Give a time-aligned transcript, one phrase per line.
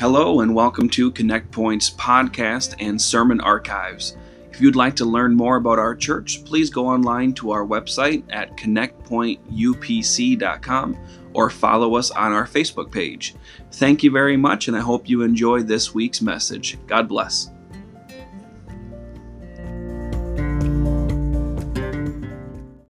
[0.00, 4.16] Hello, and welcome to Connect Point's podcast and sermon archives.
[4.50, 8.24] If you'd like to learn more about our church, please go online to our website
[8.30, 10.96] at connectpointupc.com
[11.34, 13.34] or follow us on our Facebook page.
[13.72, 16.78] Thank you very much, and I hope you enjoy this week's message.
[16.86, 17.50] God bless.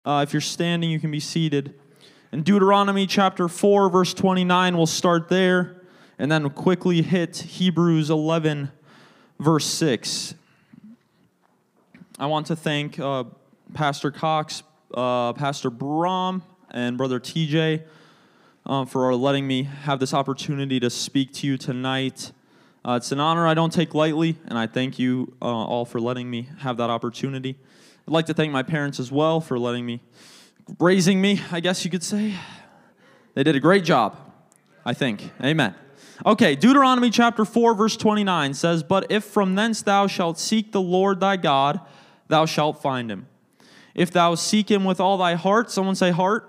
[0.04, 1.74] Uh, if you're standing, you can be seated.
[2.30, 5.79] In Deuteronomy chapter 4, verse 29, we'll start there
[6.20, 8.70] and then quickly hit Hebrews 11,
[9.38, 10.34] verse 6.
[12.18, 13.24] I want to thank uh,
[13.72, 14.62] Pastor Cox,
[14.92, 17.84] uh, Pastor Brom, and Brother TJ
[18.66, 22.32] um, for letting me have this opportunity to speak to you tonight.
[22.84, 26.02] Uh, it's an honor I don't take lightly, and I thank you uh, all for
[26.02, 27.56] letting me have that opportunity.
[28.06, 30.02] I'd like to thank my parents as well for letting me,
[30.78, 32.34] raising me, I guess you could say.
[33.32, 34.18] They did a great job,
[34.84, 35.30] I think.
[35.42, 35.74] Amen.
[36.26, 40.80] Okay, Deuteronomy chapter 4, verse 29 says, But if from thence thou shalt seek the
[40.80, 41.80] Lord thy God,
[42.28, 43.26] thou shalt find him.
[43.94, 46.46] If thou seek him with all thy heart, someone say heart,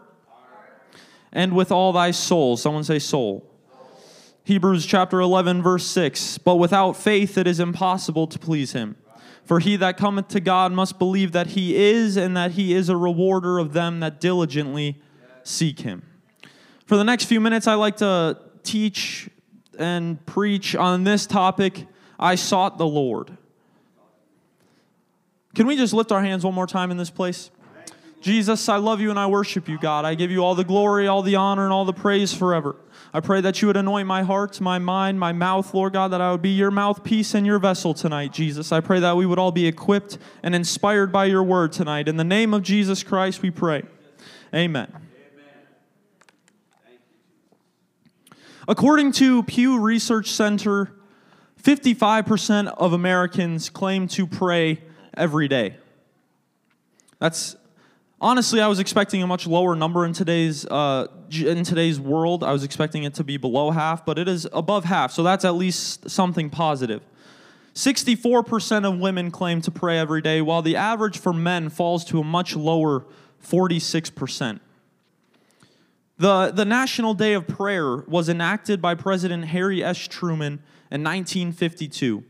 [1.31, 3.47] and with all thy soul, someone say soul.
[4.43, 8.97] Hebrews chapter 11, verse 6 But without faith it is impossible to please him.
[9.45, 12.89] For he that cometh to God must believe that he is, and that he is
[12.89, 15.01] a rewarder of them that diligently
[15.43, 16.03] seek him.
[16.85, 19.29] For the next few minutes, I like to teach
[19.81, 21.87] and preach on this topic
[22.19, 23.37] I sought the Lord.
[25.55, 27.49] Can we just lift our hands one more time in this place?
[28.21, 30.05] Jesus, I love you and I worship you, God.
[30.05, 32.75] I give you all the glory, all the honor, and all the praise forever.
[33.13, 36.21] I pray that you would anoint my heart, my mind, my mouth, Lord God, that
[36.21, 38.71] I would be your mouthpiece and your vessel tonight, Jesus.
[38.71, 42.07] I pray that we would all be equipped and inspired by your word tonight.
[42.07, 43.83] In the name of Jesus Christ, we pray.
[44.53, 45.10] Amen.
[48.71, 50.93] According to Pew Research Center,
[51.61, 54.81] 55% of Americans claim to pray
[55.13, 55.75] every day.
[57.19, 57.57] That's
[58.21, 62.45] honestly, I was expecting a much lower number in today's uh, in today's world.
[62.45, 65.43] I was expecting it to be below half, but it is above half, so that's
[65.43, 67.01] at least something positive.
[67.73, 72.21] 64% of women claim to pray every day, while the average for men falls to
[72.21, 73.05] a much lower
[73.43, 74.61] 46%.
[76.21, 79.97] The, the National Day of Prayer was enacted by President Harry S.
[79.97, 80.61] Truman
[80.91, 82.23] in 1952.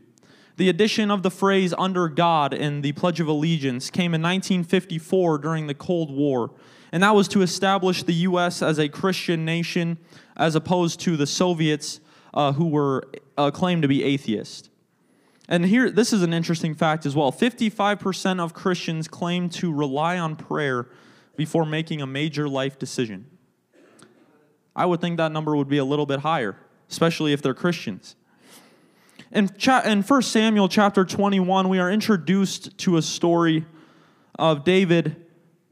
[0.56, 5.36] The addition of the phrase under God in the Pledge of Allegiance came in 1954
[5.36, 6.52] during the Cold War,
[6.90, 8.62] and that was to establish the U.S.
[8.62, 9.98] as a Christian nation
[10.38, 12.00] as opposed to the Soviets
[12.32, 14.70] uh, who were uh, claimed to be atheist.
[15.50, 20.18] And here, this is an interesting fact as well 55% of Christians claim to rely
[20.18, 20.88] on prayer
[21.36, 23.26] before making a major life decision.
[24.74, 26.56] I would think that number would be a little bit higher,
[26.90, 28.16] especially if they're Christians.
[29.30, 33.64] In, cha- in 1 Samuel chapter 21, we are introduced to a story
[34.38, 35.16] of David,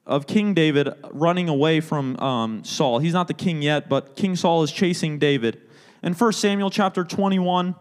[0.06, 2.99] of King David, running away from um, Saul.
[2.99, 5.61] He's not the king yet, but King Saul is chasing David.
[6.03, 7.75] In 1 Samuel chapter 21,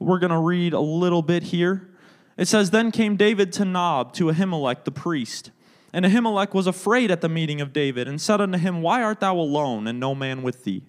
[0.00, 1.88] we're going to read a little bit here.
[2.36, 5.50] It says, Then came David to Nob, to Ahimelech the priest.
[5.92, 9.20] And Ahimelech was afraid at the meeting of David, and said unto him, Why art
[9.20, 10.82] thou alone, and no man with thee?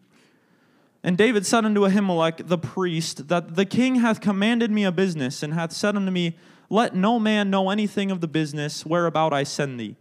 [1.04, 5.42] And David said unto Ahimelech the priest, That the king hath commanded me a business,
[5.42, 6.38] and hath said unto me,
[6.70, 9.96] Let no man know anything of the business whereabout I send thee,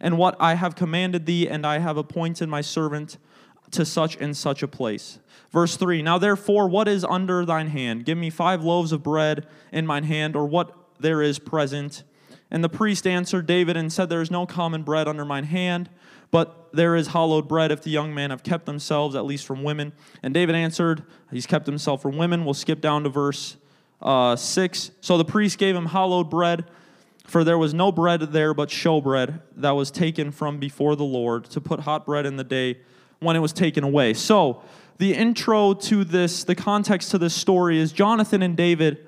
[0.00, 3.18] and what I have commanded thee, and I have appointed my servant
[3.70, 5.20] to such and such a place.
[5.52, 8.04] Verse 3 Now therefore, what is under thine hand?
[8.04, 12.02] Give me five loaves of bread in mine hand, or what there is present.
[12.52, 15.88] And the priest answered David and said, There is no common bread under mine hand
[16.32, 19.62] but there is hollowed bread if the young men have kept themselves, at least from
[19.62, 19.92] women.
[20.22, 22.44] And David answered, He's kept himself from women.
[22.44, 23.58] We'll skip down to verse
[24.00, 24.90] uh, 6.
[25.02, 26.64] So the priest gave him hollowed bread,
[27.26, 31.44] for there was no bread there but showbread that was taken from before the Lord
[31.50, 32.80] to put hot bread in the day
[33.20, 34.14] when it was taken away.
[34.14, 34.62] So
[34.96, 39.06] the intro to this, the context to this story is Jonathan and David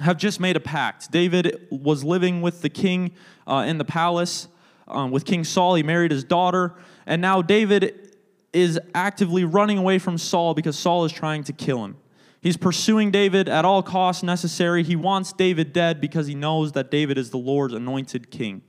[0.00, 1.10] have just made a pact.
[1.10, 3.12] David was living with the king
[3.46, 4.48] uh, in the palace
[4.88, 5.74] um, with King Saul.
[5.74, 6.74] He married his daughter.
[7.06, 8.16] And now David
[8.52, 11.96] is actively running away from Saul because Saul is trying to kill him.
[12.40, 14.82] He's pursuing David at all costs necessary.
[14.82, 18.62] He wants David dead because he knows that David is the Lord's anointed king.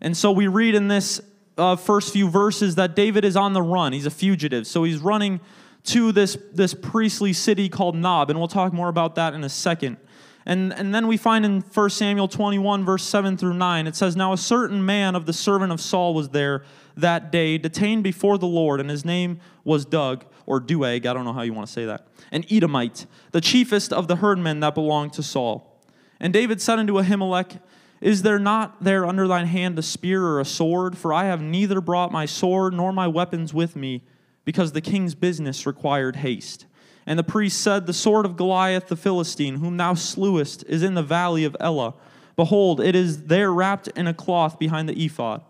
[0.00, 1.20] And so we read in this
[1.58, 3.92] uh, first few verses that David is on the run.
[3.92, 4.66] He's a fugitive.
[4.66, 5.40] So he's running
[5.84, 8.30] to this, this priestly city called Nob.
[8.30, 9.96] And we'll talk more about that in a second.
[10.44, 14.16] And, and then we find in 1 Samuel 21, verse 7 through 9, it says,
[14.16, 16.64] Now a certain man of the servant of Saul was there
[16.96, 21.24] that day, detained before the Lord, and his name was Doeg, or Doeg, I don't
[21.24, 24.74] know how you want to say that, an Edomite, the chiefest of the herdmen that
[24.74, 25.80] belonged to Saul.
[26.20, 27.60] And David said unto Ahimelech,
[28.00, 30.98] Is there not there under thine hand a spear or a sword?
[30.98, 34.02] For I have neither brought my sword nor my weapons with me,
[34.44, 36.66] because the king's business required haste.
[37.06, 40.94] And the priest said, The sword of Goliath the Philistine, whom thou slewest, is in
[40.94, 41.94] the valley of Elah.
[42.36, 45.42] Behold, it is there wrapped in a cloth behind the ephod.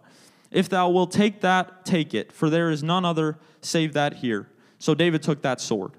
[0.50, 4.48] If thou wilt take that, take it, for there is none other save that here.
[4.78, 5.92] So David took that sword.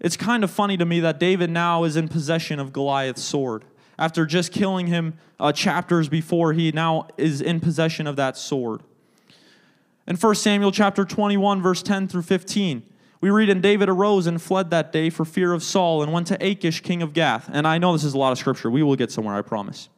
[0.00, 3.64] It's kind of funny to me that David now is in possession of Goliath's sword.
[3.98, 8.82] After just killing him uh, chapters before, he now is in possession of that sword.
[10.06, 12.82] In 1 Samuel chapter 21, verse 10 through 15,
[13.20, 16.26] we read, And David arose and fled that day for fear of Saul and went
[16.26, 17.48] to Achish, king of Gath.
[17.52, 18.70] And I know this is a lot of scripture.
[18.70, 19.88] We will get somewhere, I promise.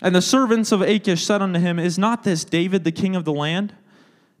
[0.00, 3.26] And the servants of Achish said unto him, Is not this David the king of
[3.26, 3.74] the land?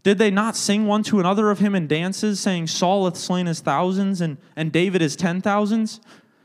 [0.02, 3.44] Did they not sing one to another of him in dances, saying, Saul hath slain
[3.44, 6.00] his thousands, and, and David his ten thousands?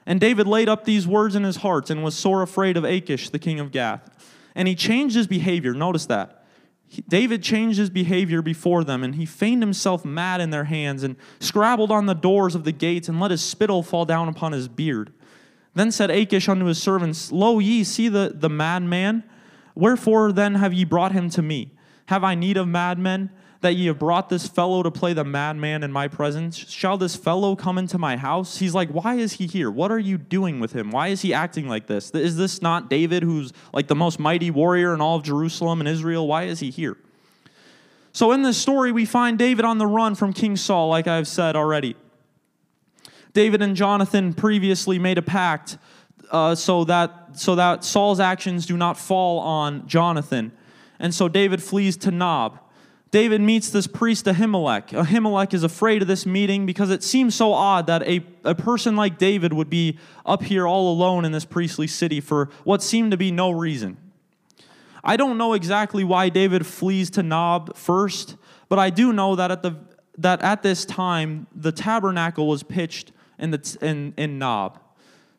[0.06, 3.30] And David laid up these words in his heart, and was sore afraid of Achish,
[3.30, 4.10] the king of Gath.
[4.54, 5.74] And he changed his behavior.
[5.74, 6.45] Notice that.
[7.08, 11.16] David changed his behavior before them, and he feigned himself mad in their hands, and
[11.40, 14.68] scrabbled on the doors of the gates, and let his spittle fall down upon his
[14.68, 15.12] beard.
[15.74, 19.24] Then said Achish unto his servants, Lo, ye see the, the madman?
[19.76, 21.74] Wherefore then have ye brought him to me?
[22.08, 23.30] Have I need of madmen?
[23.66, 26.56] That ye have brought this fellow to play the madman in my presence?
[26.56, 28.60] Shall this fellow come into my house?
[28.60, 29.72] He's like, Why is he here?
[29.72, 30.92] What are you doing with him?
[30.92, 32.12] Why is he acting like this?
[32.12, 35.90] Is this not David, who's like the most mighty warrior in all of Jerusalem and
[35.90, 36.28] Israel?
[36.28, 36.96] Why is he here?
[38.14, 41.28] So, in this story, we find David on the run from King Saul, like I've
[41.28, 41.96] said already.
[43.34, 45.80] David and Jonathan previously made a pact
[46.30, 50.52] uh, so, that, so that Saul's actions do not fall on Jonathan.
[51.00, 52.60] And so David flees to Nob.
[53.12, 54.90] David meets this priest Ahimelech.
[54.90, 58.96] Ahimelech is afraid of this meeting because it seems so odd that a, a person
[58.96, 63.12] like David would be up here all alone in this priestly city for what seemed
[63.12, 63.98] to be no reason.
[65.04, 68.36] I don't know exactly why David flees to Nob first,
[68.70, 69.76] but I do know that at, the,
[70.18, 74.80] that at this time the tabernacle was pitched in, the, in, in Nob.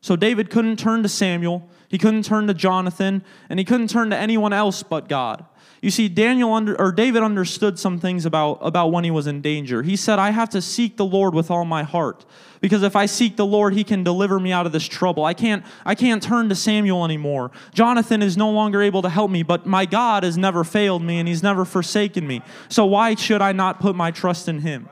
[0.01, 4.11] So David couldn't turn to Samuel, he couldn't turn to Jonathan, and he couldn't turn
[4.11, 5.45] to anyone else but God.
[5.83, 9.41] You see, Daniel under, or David understood some things about, about when he was in
[9.41, 9.83] danger.
[9.83, 12.25] He said, I have to seek the Lord with all my heart.
[12.61, 15.25] Because if I seek the Lord, he can deliver me out of this trouble.
[15.25, 17.51] I can't, I can't turn to Samuel anymore.
[17.75, 21.19] Jonathan is no longer able to help me, but my God has never failed me
[21.19, 22.43] and he's never forsaken me.
[22.69, 24.89] So why should I not put my trust in him?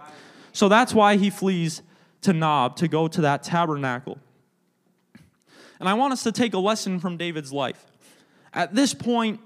[0.53, 1.83] So that's why he flees
[2.21, 4.19] to Nob to go to that tabernacle.
[5.81, 7.85] And I want us to take a lesson from David's life.
[8.53, 9.41] At this point,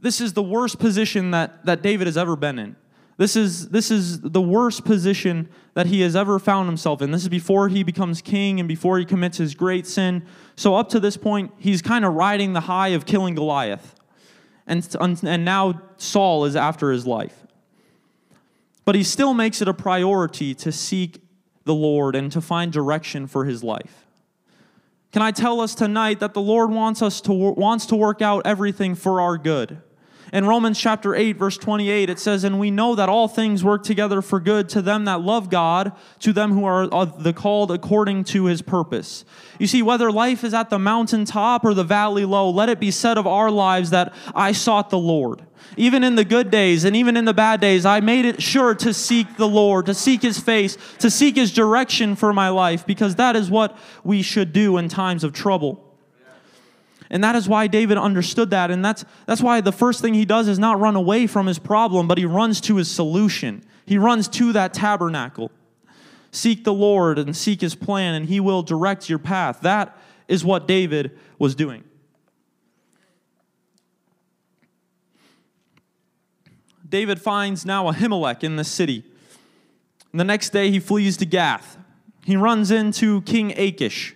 [0.00, 2.76] this is the worst position that, that David has ever been in.
[3.16, 7.10] This is, this is the worst position that he has ever found himself in.
[7.12, 10.26] This is before he becomes king and before he commits his great sin.
[10.56, 13.94] So, up to this point, he's kind of riding the high of killing Goliath.
[14.66, 14.86] And,
[15.22, 17.46] and now Saul is after his life.
[18.84, 21.20] But he still makes it a priority to seek
[21.64, 24.01] the Lord and to find direction for his life.
[25.12, 28.46] Can I tell us tonight that the Lord wants us to wants to work out
[28.46, 29.80] everything for our good?
[30.32, 33.84] In Romans chapter 8, verse 28, it says, And we know that all things work
[33.84, 38.24] together for good to them that love God, to them who are the called according
[38.24, 39.26] to his purpose.
[39.58, 42.90] You see, whether life is at the mountaintop or the valley low, let it be
[42.90, 45.42] said of our lives that I sought the Lord.
[45.76, 48.74] Even in the good days and even in the bad days, I made it sure
[48.76, 52.86] to seek the Lord, to seek his face, to seek his direction for my life,
[52.86, 55.91] because that is what we should do in times of trouble.
[57.12, 58.70] And that is why David understood that.
[58.70, 61.58] And that's, that's why the first thing he does is not run away from his
[61.58, 63.62] problem, but he runs to his solution.
[63.84, 65.52] He runs to that tabernacle.
[66.30, 69.60] Seek the Lord and seek his plan, and he will direct your path.
[69.60, 69.94] That
[70.26, 71.84] is what David was doing.
[76.88, 79.04] David finds now Ahimelech in the city.
[80.12, 81.76] And the next day he flees to Gath.
[82.24, 84.14] He runs into King Achish.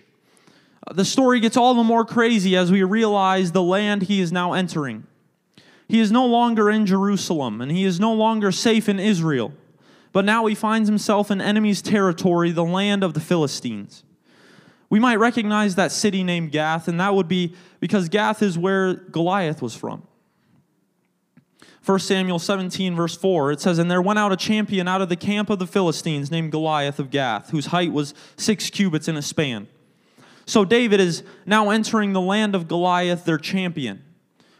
[0.93, 4.53] The story gets all the more crazy as we realize the land he is now
[4.53, 5.05] entering.
[5.87, 9.53] He is no longer in Jerusalem, and he is no longer safe in Israel,
[10.11, 14.03] but now he finds himself in enemy's territory, the land of the Philistines.
[14.89, 18.93] We might recognize that city named Gath, and that would be because Gath is where
[18.93, 20.03] Goliath was from.
[21.85, 25.07] 1 Samuel 17, verse 4, it says, And there went out a champion out of
[25.07, 29.15] the camp of the Philistines named Goliath of Gath, whose height was six cubits in
[29.15, 29.67] a span.
[30.47, 34.01] So David is now entering the land of Goliath, their champion,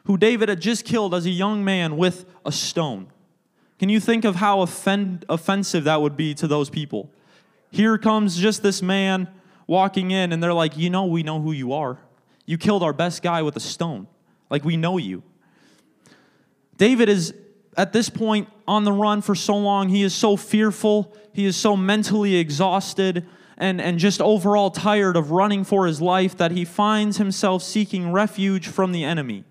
[0.04, 3.08] who David had just killed as a young man with a stone.
[3.80, 7.10] Can you think of how offend, offensive that would be to those people?
[7.72, 9.30] Here comes just this man
[9.66, 11.98] walking in, and they're like, You know, we know who you are.
[12.46, 14.08] You killed our best guy with a stone.
[14.50, 15.24] Like, we know you.
[16.76, 17.34] David is
[17.78, 19.88] at this point on the run for so long.
[19.88, 21.16] He is so fearful.
[21.32, 23.26] He is so mentally exhausted
[23.58, 28.12] and, and just overall tired of running for his life that he finds himself seeking
[28.12, 29.44] refuge from the enemy.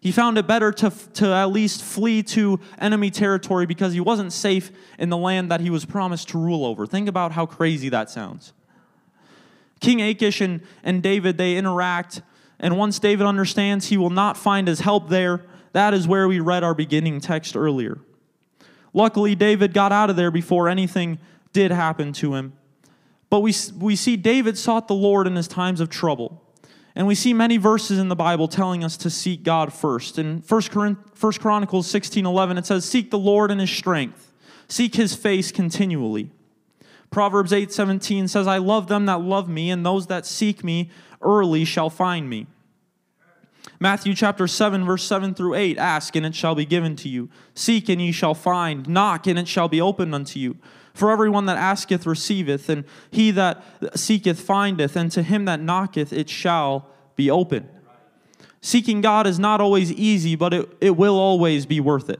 [0.00, 4.32] He found it better to, to at least flee to enemy territory because he wasn't
[4.32, 6.86] safe in the land that he was promised to rule over.
[6.86, 8.52] Think about how crazy that sounds.
[9.80, 12.22] King Achish and, and David, they interact,
[12.60, 16.40] and once David understands he will not find his help there, that is where we
[16.40, 17.98] read our beginning text earlier.
[18.94, 21.18] Luckily, David got out of there before anything
[21.52, 22.52] did happen to him.
[23.30, 26.42] But we, we see David sought the Lord in his times of trouble.
[26.94, 30.18] And we see many verses in the Bible telling us to seek God first.
[30.18, 30.62] In 1
[31.38, 34.32] Chronicles 16 11, it says, Seek the Lord in his strength,
[34.66, 36.30] seek his face continually.
[37.10, 40.90] Proverbs 8 17 says, I love them that love me, and those that seek me
[41.22, 42.46] early shall find me.
[43.80, 47.30] Matthew chapter 7, verse 7 through 8 Ask, and it shall be given to you.
[47.54, 48.88] Seek, and ye shall find.
[48.88, 50.56] Knock, and it shall be opened unto you.
[50.98, 53.62] For everyone that asketh receiveth, and he that
[53.94, 57.68] seeketh findeth, and to him that knocketh it shall be open.
[58.60, 62.18] Seeking God is not always easy, but it, it will always be worth it.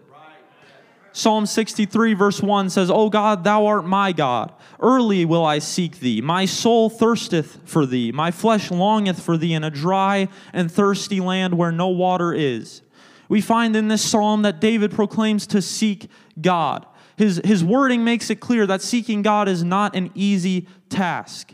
[1.11, 4.53] Psalm 63, verse 1 says, O God, thou art my God.
[4.79, 6.21] Early will I seek thee.
[6.21, 8.13] My soul thirsteth for thee.
[8.13, 12.83] My flesh longeth for thee in a dry and thirsty land where no water is.
[13.29, 16.09] We find in this psalm that David proclaims to seek
[16.41, 16.87] God
[17.19, 21.53] his, his wording makes it clear that seeking God is not an easy task.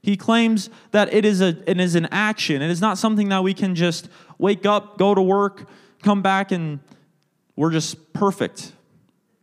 [0.00, 2.62] He claims that it is, a, it is an action.
[2.62, 4.08] It is not something that we can just
[4.38, 5.68] wake up, go to work,
[6.02, 6.78] come back, and
[7.56, 8.70] we're just perfect.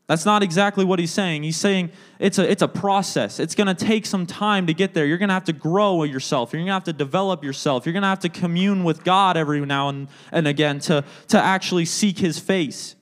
[0.07, 1.43] That's not exactly what he's saying.
[1.43, 3.37] He's saying it's a, it's a process.
[3.39, 5.05] It's going to take some time to get there.
[5.05, 6.53] You're going to have to grow yourself.
[6.53, 7.85] You're going to have to develop yourself.
[7.85, 11.41] You're going to have to commune with God every now and, and again to, to
[11.41, 12.95] actually seek his face.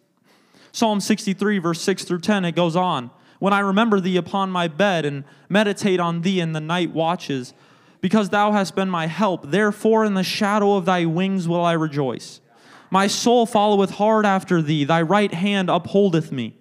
[0.72, 3.12] Psalm 63, verse 6 through 10, it goes on.
[3.40, 7.54] When I remember thee upon my bed and meditate on thee in the night watches,
[8.02, 11.74] because thou hast been my help, therefore in the shadow of thy wings will I
[11.74, 12.42] rejoice.
[12.92, 16.56] My soul followeth hard after thee, thy right hand upholdeth me.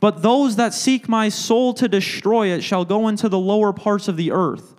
[0.00, 4.08] But those that seek my soul to destroy it shall go into the lower parts
[4.08, 4.74] of the earth.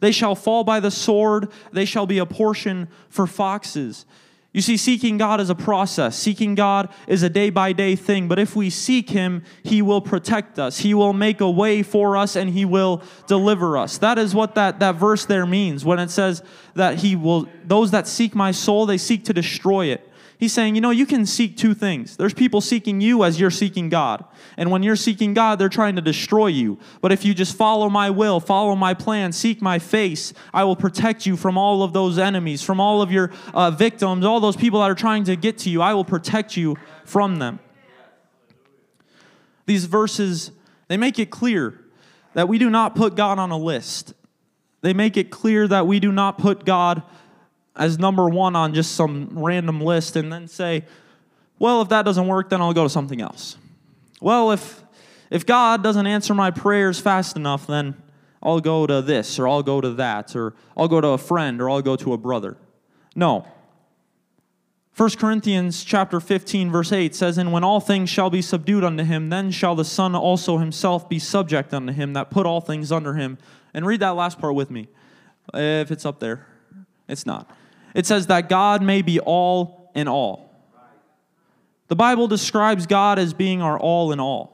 [0.00, 4.04] They shall fall by the sword, they shall be a portion for foxes.
[4.54, 6.14] You see, seeking God is a process.
[6.14, 8.28] Seeking God is a day by day thing.
[8.28, 10.78] But if we seek Him, He will protect us.
[10.78, 13.96] He will make a way for us and He will deliver us.
[13.98, 16.42] That is what that, that verse there means when it says
[16.74, 20.06] that He will, those that seek my soul, they seek to destroy it.
[20.42, 22.16] He's saying, you know, you can seek two things.
[22.16, 24.24] There's people seeking you as you're seeking God.
[24.56, 26.80] And when you're seeking God, they're trying to destroy you.
[27.00, 30.74] But if you just follow my will, follow my plan, seek my face, I will
[30.74, 34.56] protect you from all of those enemies, from all of your uh, victims, all those
[34.56, 35.80] people that are trying to get to you.
[35.80, 37.60] I will protect you from them.
[39.66, 40.50] These verses,
[40.88, 41.78] they make it clear
[42.34, 44.12] that we do not put God on a list.
[44.80, 47.04] They make it clear that we do not put God
[47.76, 50.84] as number one on just some random list and then say,
[51.58, 53.56] well, if that doesn't work, then I'll go to something else.
[54.20, 54.82] Well, if,
[55.30, 57.94] if God doesn't answer my prayers fast enough, then
[58.42, 61.62] I'll go to this or I'll go to that or I'll go to a friend
[61.62, 62.56] or I'll go to a brother.
[63.14, 63.46] No.
[64.96, 69.02] 1 Corinthians chapter 15 verse 8 says and when all things shall be subdued unto
[69.02, 72.92] him then shall the son also himself be subject unto him that put all things
[72.92, 73.38] under him.
[73.72, 74.88] And read that last part with me.
[75.54, 76.46] If it's up there.
[77.08, 77.50] It's not.
[77.94, 80.50] It says that God may be all in all.
[81.88, 84.52] The Bible describes God as being our all in all.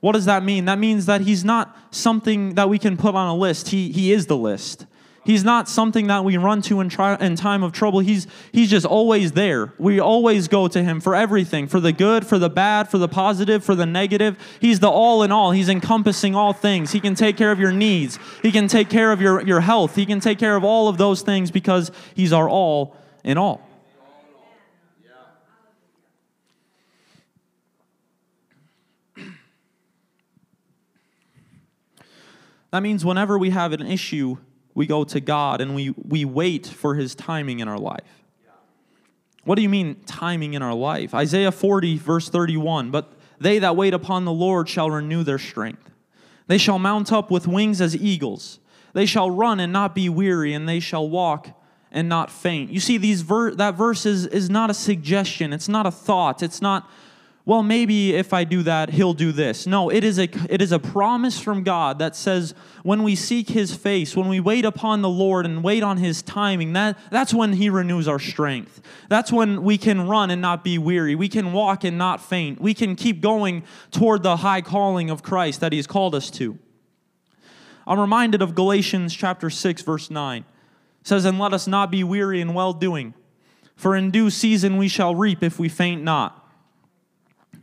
[0.00, 0.66] What does that mean?
[0.66, 4.12] That means that He's not something that we can put on a list, He, he
[4.12, 4.86] is the list.
[5.26, 7.98] He's not something that we run to in, try, in time of trouble.
[7.98, 9.72] He's, he's just always there.
[9.76, 13.08] We always go to Him for everything for the good, for the bad, for the
[13.08, 14.38] positive, for the negative.
[14.60, 15.50] He's the all in all.
[15.50, 16.92] He's encompassing all things.
[16.92, 19.96] He can take care of your needs, He can take care of your, your health,
[19.96, 23.62] He can take care of all of those things because He's our all in all.
[32.70, 34.36] That means whenever we have an issue
[34.76, 38.24] we go to God and we, we wait for his timing in our life.
[39.42, 41.14] What do you mean, timing in our life?
[41.14, 45.90] Isaiah 40, verse 31 But they that wait upon the Lord shall renew their strength.
[46.46, 48.58] They shall mount up with wings as eagles.
[48.92, 51.48] They shall run and not be weary, and they shall walk
[51.90, 52.70] and not faint.
[52.70, 56.42] You see, these ver- that verse is, is not a suggestion, it's not a thought,
[56.42, 56.90] it's not
[57.46, 59.68] well, maybe if I do that, he'll do this.
[59.68, 63.50] No, it is a it is a promise from God that says when we seek
[63.50, 67.32] his face, when we wait upon the Lord and wait on his timing, that that's
[67.32, 68.82] when he renews our strength.
[69.08, 71.14] That's when we can run and not be weary.
[71.14, 72.60] We can walk and not faint.
[72.60, 73.62] We can keep going
[73.92, 76.58] toward the high calling of Christ that he's called us to.
[77.86, 80.44] I'm reminded of Galatians chapter 6 verse 9.
[81.00, 83.14] It says, "And let us not be weary in well doing,
[83.76, 86.42] for in due season we shall reap if we faint not."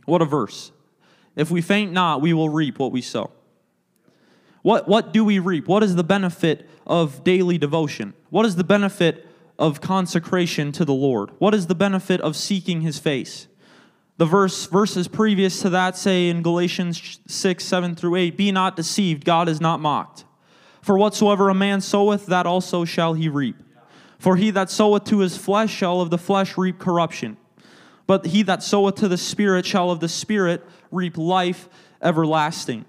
[0.04, 0.72] What a verse.
[1.36, 3.30] If we faint not, we will reap what we sow.
[4.62, 5.68] What, what do we reap?
[5.68, 8.14] What is the benefit of daily devotion?
[8.30, 9.26] What is the benefit
[9.58, 11.30] of consecration to the Lord?
[11.38, 13.46] What is the benefit of seeking his face?
[14.16, 18.76] The verse verses previous to that say in Galatians 6, 7 through 8, Be not
[18.76, 20.24] deceived, God is not mocked.
[20.80, 23.56] For whatsoever a man soweth, that also shall he reap.
[24.18, 27.36] For he that soweth to his flesh shall of the flesh reap corruption.
[28.06, 31.68] But he that soweth to the Spirit shall of the Spirit reap life
[32.02, 32.84] everlasting.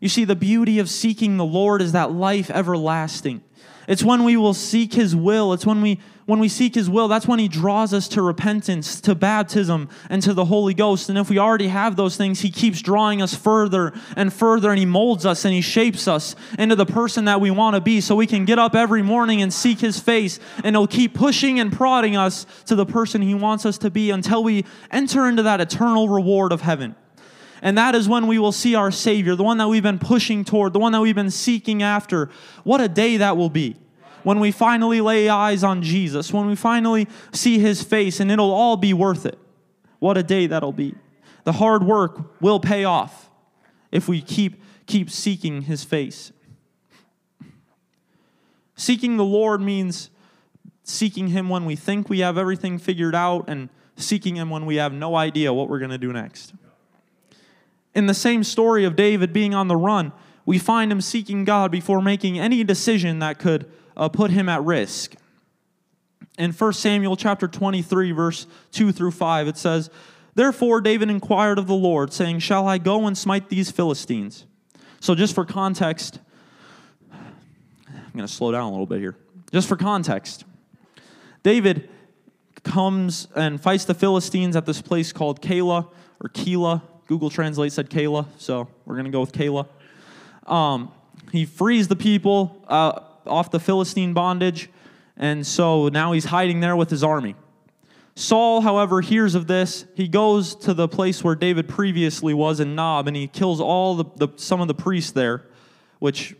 [0.00, 3.42] You see, the beauty of seeking the Lord is that life everlasting.
[3.88, 5.52] It's when we will seek his will.
[5.52, 9.00] It's when we when we seek his will, that's when he draws us to repentance,
[9.02, 11.08] to baptism, and to the Holy Ghost.
[11.08, 14.78] And if we already have those things, he keeps drawing us further and further, and
[14.78, 18.00] he molds us and he shapes us into the person that we want to be
[18.00, 20.40] so we can get up every morning and seek his face.
[20.64, 24.10] And he'll keep pushing and prodding us to the person he wants us to be
[24.10, 26.96] until we enter into that eternal reward of heaven.
[27.66, 30.44] And that is when we will see our Savior, the one that we've been pushing
[30.44, 32.30] toward, the one that we've been seeking after.
[32.62, 33.74] What a day that will be
[34.22, 38.52] when we finally lay eyes on Jesus, when we finally see his face, and it'll
[38.52, 39.36] all be worth it.
[39.98, 40.94] What a day that'll be.
[41.42, 43.30] The hard work will pay off
[43.90, 46.30] if we keep, keep seeking his face.
[48.76, 50.10] Seeking the Lord means
[50.84, 54.76] seeking him when we think we have everything figured out and seeking him when we
[54.76, 56.52] have no idea what we're going to do next.
[57.96, 60.12] In the same story of David being on the run,
[60.44, 64.62] we find him seeking God before making any decision that could uh, put him at
[64.62, 65.14] risk.
[66.38, 69.88] In 1 Samuel chapter 23, verse 2 through 5, it says,
[70.34, 74.44] Therefore David inquired of the Lord, saying, Shall I go and smite these Philistines?
[75.00, 76.20] So, just for context,
[77.10, 79.16] I'm going to slow down a little bit here.
[79.52, 80.44] Just for context,
[81.42, 81.88] David
[82.62, 86.82] comes and fights the Philistines at this place called Keilah or Keilah.
[87.06, 89.66] Google Translate said Keilah, so we're going to go with Keilah.
[90.46, 90.92] Um,
[91.32, 92.64] he frees the people.
[92.68, 94.70] Uh, off the Philistine bondage,
[95.16, 97.34] and so now he's hiding there with his army.
[98.14, 99.84] Saul, however, hears of this.
[99.94, 103.96] He goes to the place where David previously was in Nob, and he kills all
[103.96, 105.44] the, the some of the priests there,
[105.98, 106.34] which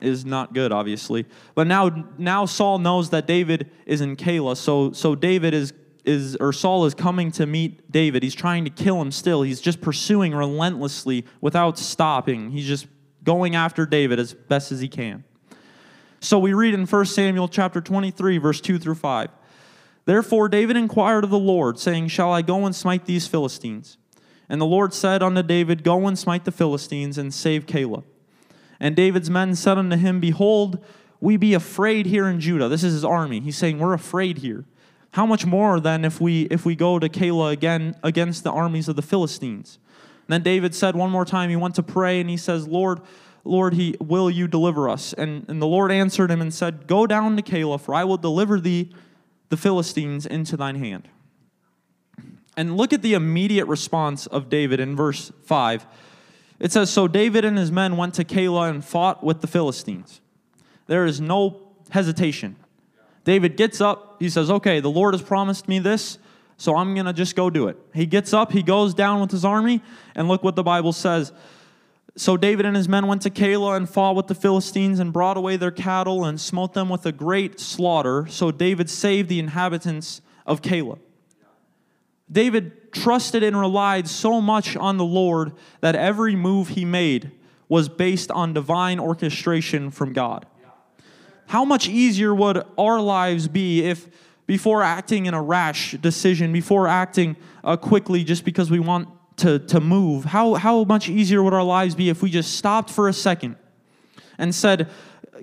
[0.00, 1.26] is not good, obviously.
[1.54, 5.72] But now, now Saul knows that David is in Keilah, so so David is
[6.06, 8.22] is or Saul is coming to meet David.
[8.22, 9.42] He's trying to kill him still.
[9.42, 12.50] He's just pursuing relentlessly without stopping.
[12.50, 12.86] He's just
[13.24, 15.24] going after David as best as he can.
[16.20, 19.28] So we read in 1 Samuel chapter 23, verse 2 through 5.
[20.06, 23.98] Therefore David inquired of the Lord, saying, Shall I go and smite these Philistines?
[24.48, 28.04] And the Lord said unto David, Go and smite the Philistines, and save Keilah.
[28.78, 30.84] And David's men said unto him, Behold,
[31.20, 32.68] we be afraid here in Judah.
[32.68, 33.40] This is his army.
[33.40, 34.64] He's saying, We're afraid here.
[35.12, 38.88] How much more then if we if we go to Keilah again against the armies
[38.88, 39.78] of the Philistines?
[40.28, 43.00] And then David said one more time, he went to pray, and he says, Lord,
[43.44, 45.12] Lord, he, will you deliver us?
[45.12, 48.16] And, and the Lord answered him and said, Go down to Keilah, for I will
[48.16, 48.92] deliver thee
[49.48, 51.08] the Philistines into thine hand.
[52.56, 55.86] And look at the immediate response of David in verse 5.
[56.58, 60.20] It says, So David and his men went to Keilah and fought with the Philistines.
[60.86, 62.56] There is no hesitation.
[63.26, 64.16] David gets up.
[64.20, 66.18] He says, Okay, the Lord has promised me this,
[66.56, 67.76] so I'm going to just go do it.
[67.92, 69.82] He gets up, he goes down with his army,
[70.14, 71.32] and look what the Bible says.
[72.14, 75.36] So David and his men went to Keilah and fought with the Philistines and brought
[75.36, 78.26] away their cattle and smote them with a great slaughter.
[78.30, 80.98] So David saved the inhabitants of Keilah.
[82.30, 87.32] David trusted and relied so much on the Lord that every move he made
[87.68, 90.46] was based on divine orchestration from God.
[91.46, 94.08] How much easier would our lives be if,
[94.46, 99.58] before acting in a rash decision, before acting uh, quickly just because we want to,
[99.58, 103.08] to move, how, how much easier would our lives be if we just stopped for
[103.08, 103.56] a second
[104.38, 104.88] and said,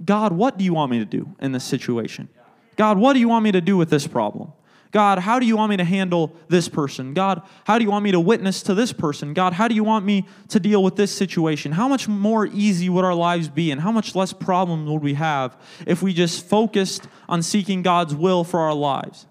[0.04, 2.28] God, what do you want me to do in this situation?
[2.76, 4.52] God, what do you want me to do with this problem?
[4.94, 7.14] God, how do you want me to handle this person?
[7.14, 9.34] God, how do you want me to witness to this person?
[9.34, 11.74] God, how do you want me to deal with this situation?
[11.74, 15.16] How much more easy would our lives be and how much less problem would we
[15.16, 19.26] have if we just focused on seeking God's will for our lives?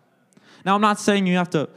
[0.66, 1.70] Now, I'm not saying you have to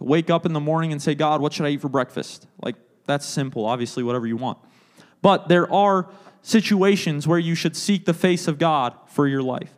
[0.00, 2.46] Wake up in the morning and say, God, what should I eat for breakfast?
[2.62, 2.74] Like,
[3.06, 4.58] that's simple, obviously, whatever you want.
[5.22, 6.10] But there are
[6.42, 9.72] situations where you should seek the face of God for your life.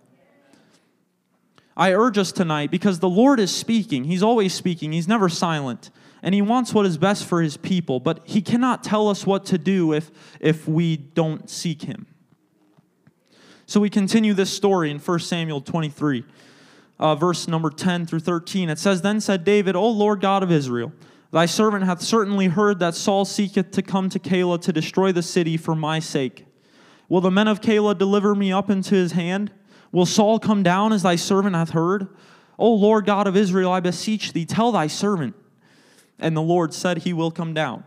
[1.76, 4.04] I urge us tonight because the Lord is speaking.
[4.04, 5.90] He's always speaking, He's never silent.
[6.22, 9.44] And He wants what is best for His people, but He cannot tell us what
[9.46, 10.10] to do if,
[10.40, 12.06] if we don't seek Him.
[13.66, 16.24] So we continue this story in 1 Samuel 23,
[16.98, 18.70] uh, verse number 10 through 13.
[18.70, 20.92] It says, Then said David, O Lord God of Israel,
[21.32, 25.22] thy servant hath certainly heard that Saul seeketh to come to Keilah to destroy the
[25.22, 26.46] city for my sake.
[27.08, 29.52] Will the men of Keilah deliver me up into his hand?
[29.96, 32.08] Will Saul come down as thy servant hath heard?
[32.58, 35.34] O Lord God of Israel, I beseech thee, tell thy servant.
[36.18, 37.82] And the Lord said, He will come down.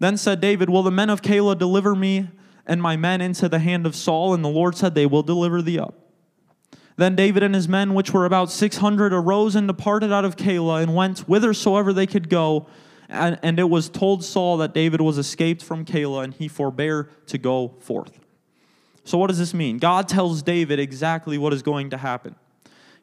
[0.00, 2.28] Then said David, Will the men of Keilah deliver me
[2.66, 4.34] and my men into the hand of Saul?
[4.34, 5.94] And the Lord said, They will deliver thee up.
[6.96, 10.34] Then David and his men, which were about six hundred, arose and departed out of
[10.34, 12.66] Keilah and went whithersoever they could go.
[13.08, 17.38] And, it was told Saul that David was escaped from Keilah, and he forbore to
[17.38, 18.23] go forth.
[19.04, 19.78] So, what does this mean?
[19.78, 22.34] God tells David exactly what is going to happen.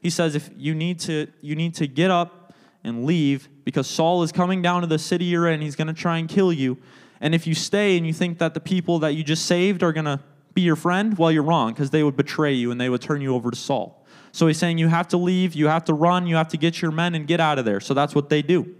[0.02, 4.24] He says, if you need to, you need to get up and leave because Saul
[4.24, 5.62] is coming down to the city you're in.
[5.62, 6.78] He's going to try and kill you.
[7.20, 9.94] And if you stay and you think that the people that you just saved are
[9.94, 10.20] going to
[10.56, 13.22] be your friend, well, you're wrong because they would betray you and they would turn
[13.22, 14.04] you over to Saul.
[14.32, 16.82] So he's saying you have to leave, you have to run, you have to get
[16.82, 17.80] your men and get out of there.
[17.80, 18.76] So that's what they do.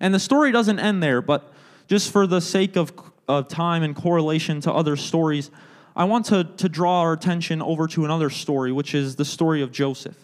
[0.00, 1.52] And the story doesn't end there, but
[1.86, 2.92] just for the sake of,
[3.28, 5.50] of time and correlation to other stories,
[5.96, 9.62] I want to, to draw our attention over to another story, which is the story
[9.62, 10.16] of Joseph.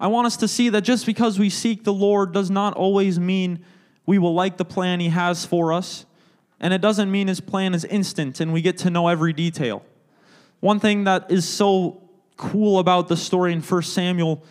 [0.00, 3.18] I want us to see that just because we seek the Lord does not always
[3.18, 3.64] mean
[4.06, 6.06] we will like the plan He has for us,
[6.60, 9.84] and it doesn't mean His plan is instant and we get to know every detail.
[10.60, 12.02] One thing that is so
[12.36, 14.42] cool about the story in 1 Samuel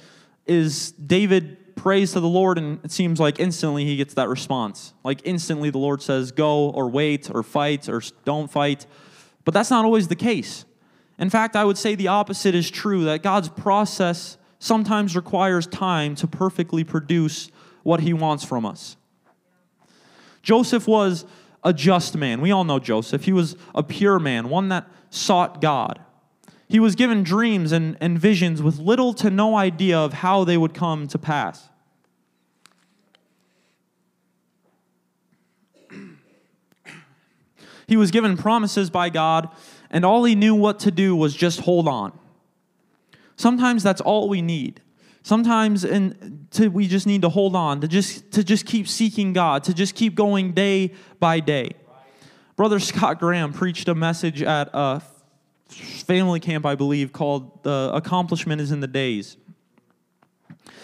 [0.46, 4.94] is David prays to the Lord, and it seems like instantly he gets that response.
[5.04, 8.86] Like instantly, the Lord says, Go or wait or fight or don't fight.
[9.46, 10.66] But that's not always the case.
[11.18, 16.16] In fact, I would say the opposite is true that God's process sometimes requires time
[16.16, 17.50] to perfectly produce
[17.84, 18.98] what he wants from us.
[20.44, 21.26] Joseph was
[21.64, 22.42] a just man.
[22.42, 23.26] We all know Joseph.
[23.26, 26.00] He was a pure man, one that sought God.
[26.70, 30.58] He was given dreams and, and visions with little to no idea of how they
[30.58, 31.70] would come to pass.
[37.88, 39.48] He was given promises by God,
[39.90, 42.12] and all he knew what to do was just hold on.
[43.38, 44.82] Sometimes that's all we need.
[45.24, 49.32] Sometimes in, to, we just need to hold on, to just, to just keep seeking
[49.32, 51.72] God, to just keep going day by day.
[52.58, 55.02] Brother Scott Graham preached a message at a
[55.70, 59.38] family camp, I believe, called The Accomplishment is in the Days.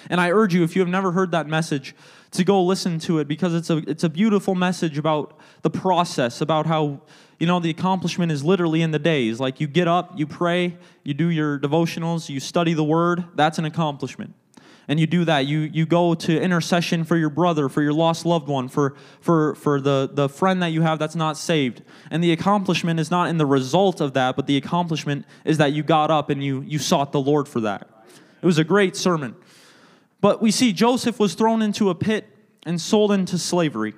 [0.10, 1.96] And I urge you, if you have never heard that message,
[2.32, 6.41] to go listen to it because it's a, it's a beautiful message about the process,
[6.41, 7.02] about how,
[7.39, 9.39] you know, the accomplishment is literally in the days.
[9.39, 13.60] Like you get up, you pray, you do your devotionals, you study the word, that's
[13.60, 14.34] an accomplishment.
[14.88, 15.46] And you do that.
[15.46, 19.56] You, you go to intercession for your brother, for your lost loved one, for, for,
[19.56, 21.82] for the, the friend that you have that's not saved.
[22.12, 25.72] And the accomplishment is not in the result of that, but the accomplishment is that
[25.72, 27.88] you got up and you, you sought the Lord for that.
[28.41, 29.36] It was a great sermon.
[30.19, 32.28] But we see Joseph was thrown into a pit
[32.65, 33.93] and sold into slavery.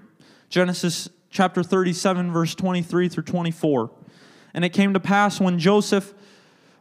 [0.50, 3.91] Genesis chapter 37, verse 23 through 24.
[4.54, 6.13] And it came to pass when Joseph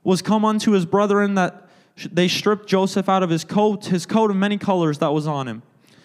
[0.02, 1.63] was come unto his brethren that
[2.10, 5.48] they stripped Joseph out of his coat, his coat of many colors that was on
[5.48, 5.62] him.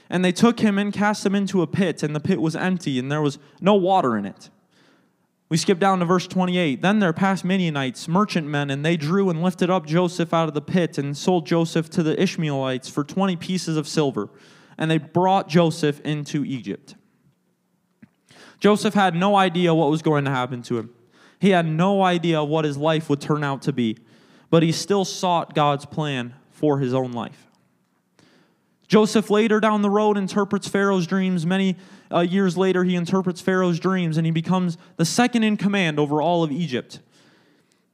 [0.10, 2.98] And they took him and cast him into a pit, and the pit was empty,
[2.98, 4.50] and there was no water in it.
[5.50, 6.82] We skip down to verse 28.
[6.82, 10.62] Then there passed Midianites, merchantmen, and they drew and lifted up Joseph out of the
[10.62, 14.30] pit and sold Joseph to the Ishmaelites for 20 pieces of silver.
[14.78, 16.96] And they brought Joseph into Egypt.
[18.60, 20.92] Joseph had no idea what was going to happen to him.
[21.40, 23.98] He had no idea what his life would turn out to be,
[24.50, 27.48] but he still sought God's plan for his own life.
[28.88, 31.46] Joseph later down the road interprets Pharaoh's dreams.
[31.46, 31.78] Many
[32.12, 36.22] uh, years later, he interprets Pharaoh's dreams and he becomes the second in command over
[36.22, 37.00] all of Egypt.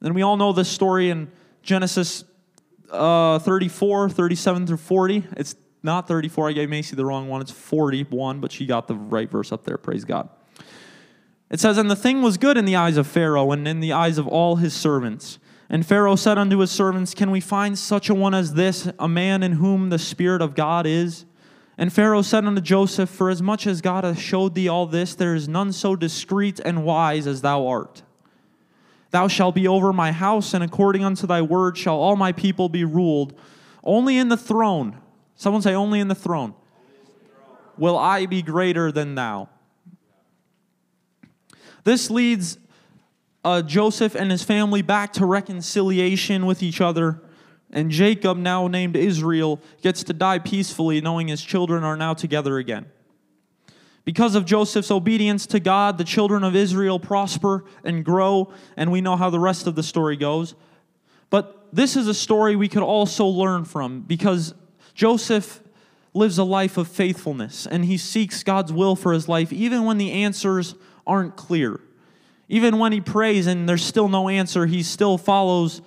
[0.01, 1.29] And we all know this story in
[1.63, 2.23] Genesis
[2.89, 5.25] uh, 34, 37 through 40.
[5.35, 6.49] It's not 34.
[6.49, 7.41] I gave Macy the wrong one.
[7.41, 9.77] It's 41, but she got the right verse up there.
[9.77, 10.29] Praise God.
[11.49, 13.91] It says, And the thing was good in the eyes of Pharaoh and in the
[13.91, 15.39] eyes of all his servants.
[15.69, 19.07] And Pharaoh said unto his servants, Can we find such a one as this, a
[19.07, 21.25] man in whom the Spirit of God is?
[21.77, 25.15] And Pharaoh said unto Joseph, For as much as God hath showed thee all this,
[25.15, 28.03] there is none so discreet and wise as thou art.
[29.11, 32.69] Thou shalt be over my house, and according unto thy word shall all my people
[32.69, 33.33] be ruled.
[33.83, 35.01] Only in the throne
[35.35, 36.53] Someone say, only in the throne.
[37.77, 39.49] Will I be greater than thou?
[41.83, 42.57] This leads
[43.45, 47.21] uh, Joseph and his family back to reconciliation with each other.
[47.71, 52.57] And Jacob, now named Israel, gets to die peacefully, knowing his children are now together
[52.57, 52.87] again.
[54.03, 59.01] Because of Joseph's obedience to God, the children of Israel prosper and grow, and we
[59.01, 60.55] know how the rest of the story goes.
[61.29, 64.55] But this is a story we could also learn from because
[64.93, 65.61] Joseph
[66.13, 69.97] lives a life of faithfulness and he seeks God's will for his life, even when
[69.97, 71.79] the answers aren't clear.
[72.47, 75.81] Even when he prays and there's still no answer, he still follows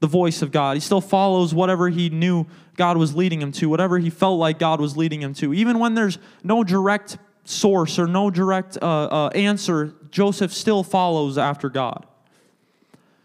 [0.00, 0.76] the voice of God.
[0.76, 4.58] He still follows whatever he knew God was leading him to, whatever he felt like
[4.58, 5.52] God was leading him to.
[5.54, 11.38] Even when there's no direct source or no direct uh, uh, answer, Joseph still follows
[11.38, 12.06] after God.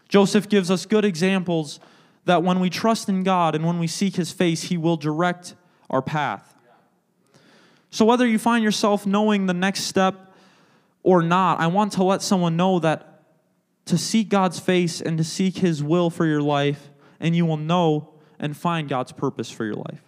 [0.08, 1.80] Joseph gives us good examples
[2.24, 5.54] that when we trust in God and when we seek his face, he will direct
[5.90, 6.54] our path.
[7.90, 10.31] So, whether you find yourself knowing the next step
[11.02, 13.22] or not, I want to let someone know that
[13.86, 17.56] to seek God's face and to seek his will for your life, and you will
[17.56, 20.02] know and find God's purpose for your life.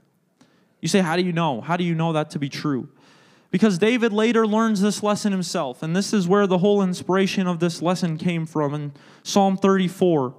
[0.80, 1.61] You say, How do you know?
[1.61, 2.88] How do you know that to be true?
[3.50, 7.61] Because David later learns this lesson himself, and this is where the whole inspiration of
[7.61, 10.35] this lesson came from in Psalm 34.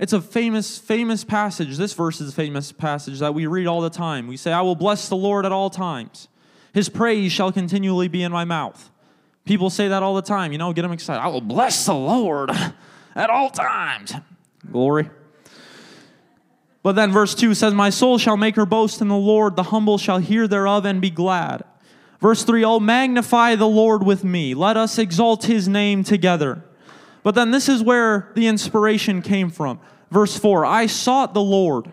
[0.00, 1.76] It's a famous, famous passage.
[1.76, 4.26] This verse is a famous passage that we read all the time.
[4.26, 6.26] We say, I will bless the Lord at all times.
[6.72, 8.90] His praise shall continually be in my mouth.
[9.44, 11.20] People say that all the time, you know, get them excited.
[11.20, 12.50] I will bless the Lord
[13.14, 14.12] at all times.
[14.70, 15.10] Glory.
[16.82, 19.64] But then verse 2 says, My soul shall make her boast in the Lord, the
[19.64, 21.62] humble shall hear thereof and be glad.
[22.20, 26.64] Verse 3 Oh, magnify the Lord with me, let us exalt his name together.
[27.22, 29.80] But then this is where the inspiration came from.
[30.10, 31.92] Verse 4 I sought the Lord,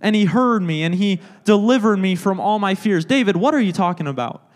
[0.00, 3.04] and he heard me, and he delivered me from all my fears.
[3.04, 4.48] David, what are you talking about?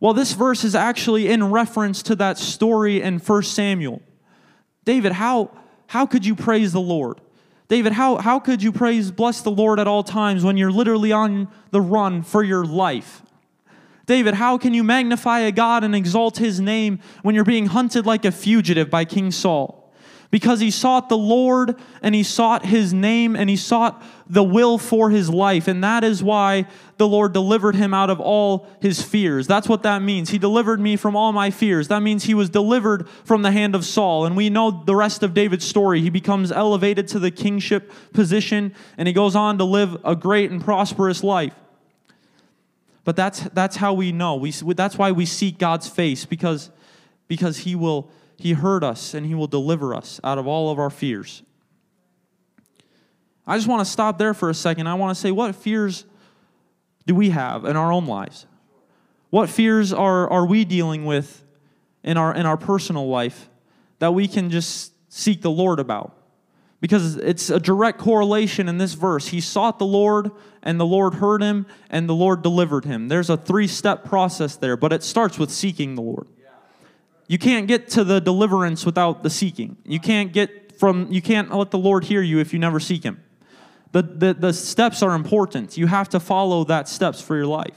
[0.00, 4.02] Well, this verse is actually in reference to that story in 1 Samuel.
[4.84, 5.50] David, how,
[5.86, 7.20] how could you praise the Lord?
[7.68, 11.12] David, how, how could you praise, bless the Lord at all times when you're literally
[11.12, 13.22] on the run for your life?
[14.06, 18.04] David, how can you magnify a God and exalt his name when you're being hunted
[18.04, 19.83] like a fugitive by King Saul?
[20.34, 24.78] Because he sought the Lord and he sought his name and he sought the will
[24.78, 25.68] for his life.
[25.68, 26.66] And that is why
[26.96, 29.46] the Lord delivered him out of all his fears.
[29.46, 30.30] That's what that means.
[30.30, 31.86] He delivered me from all my fears.
[31.86, 34.26] That means he was delivered from the hand of Saul.
[34.26, 36.00] And we know the rest of David's story.
[36.00, 40.50] He becomes elevated to the kingship position and he goes on to live a great
[40.50, 41.54] and prosperous life.
[43.04, 44.34] But that's, that's how we know.
[44.34, 46.72] We, that's why we seek God's face because,
[47.28, 50.78] because he will he heard us and He will deliver us out of all of
[50.78, 51.42] our fears.
[53.46, 54.86] I just want to stop there for a second.
[54.86, 56.04] I want to say, what fears
[57.06, 58.46] do we have in our own lives?
[59.30, 61.44] What fears are, are we dealing with
[62.02, 63.50] in our, in our personal life
[63.98, 66.16] that we can just seek the Lord about?
[66.80, 69.28] Because it's a direct correlation in this verse.
[69.28, 70.30] He sought the Lord,
[70.62, 73.08] and the Lord heard him, and the Lord delivered him.
[73.08, 76.28] There's a three step process there, but it starts with seeking the Lord.
[77.26, 79.76] You can't get to the deliverance without the seeking.
[79.84, 83.04] You can't get from you can't let the Lord hear you if you never seek
[83.04, 83.22] him.
[83.92, 85.76] The, the, the steps are important.
[85.76, 87.76] You have to follow that steps for your life.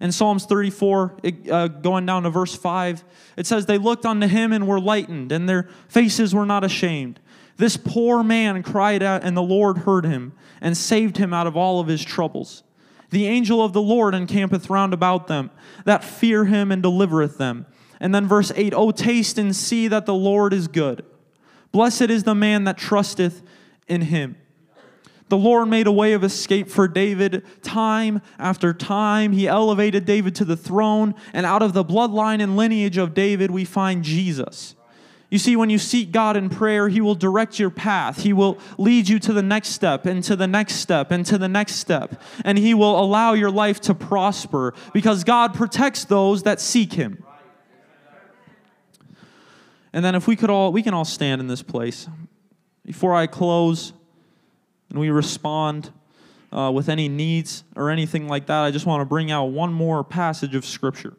[0.00, 3.04] In Psalms 34, it, uh, going down to verse 5,
[3.36, 7.20] it says, They looked unto him and were lightened, and their faces were not ashamed.
[7.56, 11.56] This poor man cried out, and the Lord heard him and saved him out of
[11.56, 12.64] all of his troubles.
[13.10, 15.52] The angel of the Lord encampeth round about them
[15.84, 17.66] that fear him and delivereth them.
[18.02, 21.06] And then verse 8 Oh, taste and see that the Lord is good.
[21.70, 23.42] Blessed is the man that trusteth
[23.88, 24.36] in him.
[25.28, 29.32] The Lord made a way of escape for David time after time.
[29.32, 33.50] He elevated David to the throne, and out of the bloodline and lineage of David,
[33.50, 34.74] we find Jesus.
[35.30, 38.22] You see, when you seek God in prayer, He will direct your path.
[38.22, 41.38] He will lead you to the next step, and to the next step, and to
[41.38, 42.20] the next step.
[42.44, 47.24] And He will allow your life to prosper because God protects those that seek Him.
[49.92, 52.08] And then if we could all we can all stand in this place.
[52.84, 53.92] Before I close
[54.90, 55.92] and we respond
[56.52, 59.72] uh, with any needs or anything like that, I just want to bring out one
[59.72, 61.14] more passage of Scripture.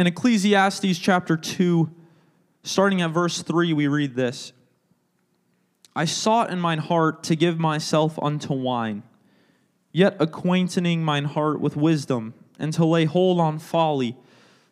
[0.00, 1.90] In Ecclesiastes chapter 2,
[2.62, 4.54] starting at verse 3, we read this.
[5.94, 9.02] I sought in mine heart to give myself unto wine,
[9.92, 14.16] yet acquainting mine heart with wisdom, and to lay hold on folly,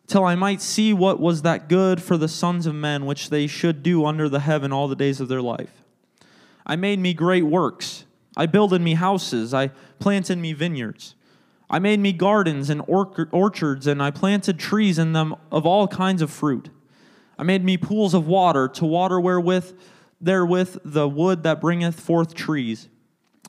[0.07, 3.47] till I might see what was that good for the sons of men which they
[3.47, 5.83] should do under the heaven all the days of their life.
[6.65, 8.05] I made me great works.
[8.37, 9.53] I builded me houses.
[9.53, 11.15] I planted me vineyards.
[11.69, 16.21] I made me gardens and orchards, and I planted trees in them of all kinds
[16.21, 16.69] of fruit.
[17.37, 19.73] I made me pools of water to water wherewith
[20.21, 22.89] therewith the wood that bringeth forth trees.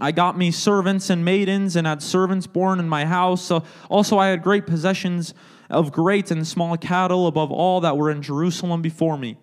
[0.01, 3.43] I got me servants and maidens, and had servants born in my house.
[3.43, 5.35] So also I had great possessions
[5.69, 9.37] of great and small cattle above all that were in Jerusalem before me.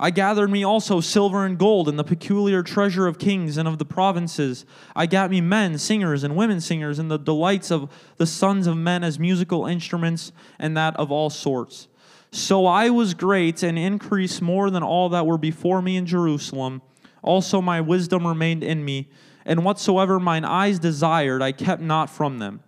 [0.00, 3.78] I gathered me also silver and gold and the peculiar treasure of kings and of
[3.78, 4.64] the provinces.
[4.94, 8.76] I got me men, singers, and women singers, and the delights of the sons of
[8.76, 11.87] men as musical instruments, and that of all sorts.
[12.30, 16.82] So I was great and increased more than all that were before me in Jerusalem.
[17.22, 19.08] Also my wisdom remained in me,
[19.44, 22.62] and whatsoever mine eyes desired, I kept not from them.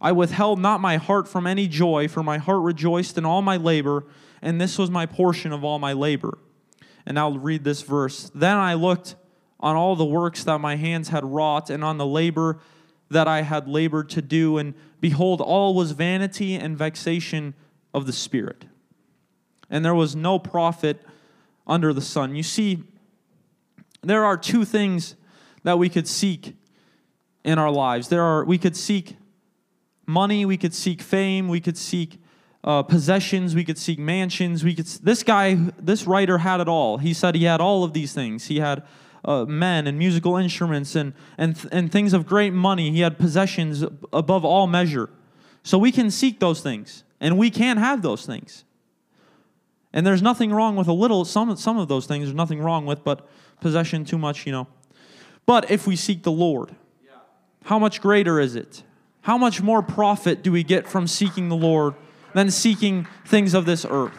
[0.00, 3.56] I withheld not my heart from any joy, for my heart rejoiced in all my
[3.56, 4.04] labor,
[4.42, 6.38] and this was my portion of all my labor.
[7.06, 8.30] And I'll read this verse.
[8.34, 9.14] Then I looked
[9.60, 12.58] on all the works that my hands had wrought, and on the labor
[13.08, 17.54] that I had labored to do, and behold, all was vanity and vexation
[17.94, 18.66] of the Spirit.
[19.70, 21.02] And there was no profit
[21.66, 22.36] under the sun.
[22.36, 22.84] You see,
[24.02, 25.16] there are two things
[25.64, 26.56] that we could seek
[27.44, 28.08] in our lives.
[28.08, 29.16] There are we could seek
[30.06, 32.20] money, we could seek fame, we could seek
[32.66, 34.64] uh, possessions, we could seek mansions.
[34.64, 34.86] We could.
[34.86, 36.98] This guy, this writer had it all.
[36.98, 38.46] He said he had all of these things.
[38.46, 38.82] He had
[39.24, 42.90] uh, men and musical instruments and and and things of great money.
[42.90, 45.10] He had possessions above all measure.
[45.62, 48.64] So we can seek those things, and we can have those things.
[49.96, 51.24] And there's nothing wrong with a little.
[51.24, 53.26] Some some of those things there's nothing wrong with, but
[53.60, 54.68] possession too much, you know.
[55.44, 56.76] But if we seek the Lord,
[57.64, 58.84] how much greater is it?
[59.22, 61.94] How much more profit do we get from seeking the Lord
[62.36, 64.12] than seeking things of this earth.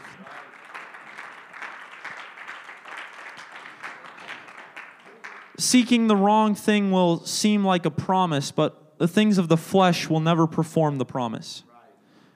[5.59, 10.09] Seeking the wrong thing will seem like a promise, but the things of the flesh
[10.09, 11.63] will never perform the promise.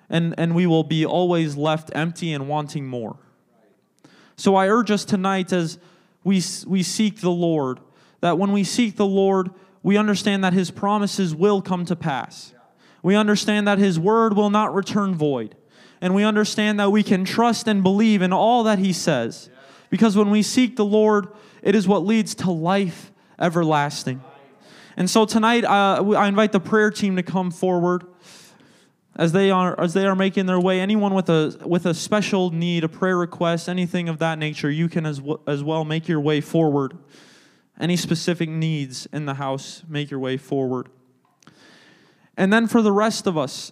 [0.08, 3.18] And, and we will be always left empty and wanting more.
[4.36, 5.78] So I urge us tonight as
[6.24, 7.80] we, we seek the Lord,
[8.22, 9.52] that when we seek the Lord,
[9.84, 12.54] we understand that His promises will come to pass.
[13.04, 15.56] We understand that His word will not return void
[16.02, 19.50] and we understand that we can trust and believe in all that He says.
[19.92, 21.28] Because when we seek the Lord,
[21.62, 24.22] it is what leads to life everlasting.
[24.98, 28.06] And so tonight, uh, I invite the prayer team to come forward
[29.16, 30.80] as they are as they are making their way.
[30.80, 34.88] Anyone with a with a special need, a prayer request, anything of that nature, you
[34.88, 36.98] can as w- as well make your way forward.
[37.80, 40.90] Any specific needs in the house, make your way forward.
[42.38, 43.72] And then for the rest of us,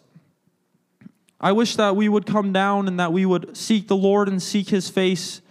[1.39, 4.41] I wish that we would come down and that we would seek the Lord and
[4.41, 5.41] seek his face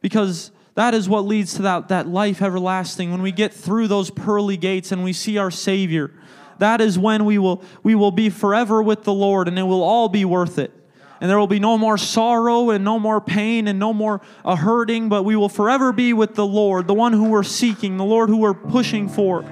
[0.00, 3.10] because that is what leads to that, that life everlasting.
[3.10, 6.12] When we get through those pearly gates and we see our Savior,
[6.58, 9.82] that is when we will, we will be forever with the Lord and it will
[9.82, 10.72] all be worth it.
[11.20, 14.56] And there will be no more sorrow and no more pain and no more uh,
[14.56, 18.04] hurting, but we will forever be with the Lord, the one who we're seeking, the
[18.04, 19.44] Lord who we're pushing for.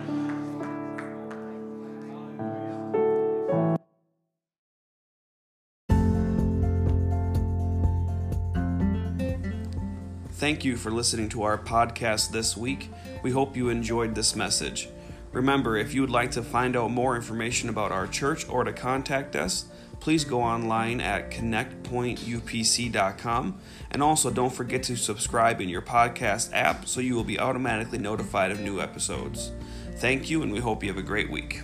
[10.45, 12.91] Thank you for listening to our podcast this week.
[13.23, 14.89] We hope you enjoyed this message.
[15.35, 18.73] Remember, if you would like to find out more information about our church or to
[18.73, 19.65] contact us,
[19.99, 23.61] please go online at connectpointupc.com.
[23.91, 27.99] And also, don't forget to subscribe in your podcast app so you will be automatically
[27.99, 29.51] notified of new episodes.
[29.97, 31.63] Thank you, and we hope you have a great week.